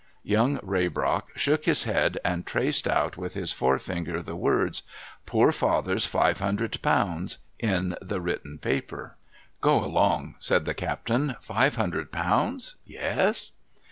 Young 0.23 0.57
Raybrock 0.63 1.27
shook 1.35 1.65
his 1.65 1.83
head, 1.83 2.17
and 2.25 2.43
traced 2.43 2.87
out 2.87 3.17
with 3.17 3.35
his 3.35 3.51
forefinger 3.51 4.23
the 4.23 4.35
words, 4.35 4.81
'■poor 5.27 5.53
father'' 5.53 5.93
s 5.97 6.07
five 6.07 6.39
hundred 6.39 6.71
pounds^ 6.81 7.37
in 7.59 7.95
the 8.01 8.19
written 8.19 8.57
paper.' 8.57 9.15
Go 9.61 9.75
along,' 9.83 10.37
said 10.39 10.65
the 10.65 10.73
captain.' 10.73 11.35
Five 11.39 11.75
hundred 11.75 12.11
pounds? 12.11 12.77
Yes 12.83 13.51